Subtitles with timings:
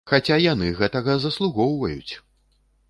[0.11, 2.13] Хаця яны гэтага заслугоўваюць!